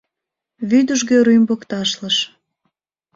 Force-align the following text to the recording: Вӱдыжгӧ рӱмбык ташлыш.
Вӱдыжгӧ 0.69 1.17
рӱмбык 1.25 1.61
ташлыш. 1.69 2.17